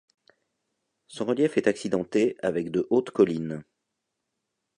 [1.05, 3.63] Son relief est accidenté avec de hautes collines.